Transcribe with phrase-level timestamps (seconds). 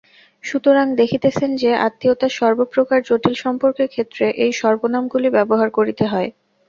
[0.43, 6.29] সুতরাং দেখিতেছেন যে, আত্মীয়তার সর্বপ্রকার জটিল সম্পর্কের ক্ষেত্রে এই সর্বনামগুলি ব্যবহার করিতে হয়।